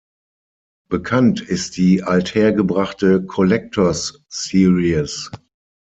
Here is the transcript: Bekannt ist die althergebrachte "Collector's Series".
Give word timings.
Bekannt 0.89 1.41
ist 1.41 1.77
die 1.77 2.01
althergebrachte 2.01 3.23
"Collector's 3.23 4.23
Series". 4.29 5.29